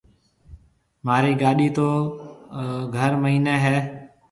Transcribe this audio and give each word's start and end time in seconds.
مهارِي 1.05 1.33
گاڏِي 1.41 1.67
تو 1.77 1.87
گهر 2.93 3.11
مئينَي 3.21 3.55
هيَ۔ 3.63 3.77